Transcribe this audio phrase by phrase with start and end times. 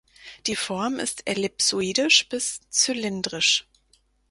[0.47, 3.67] Die Form ist ellipsoidisch bis zylindrisch.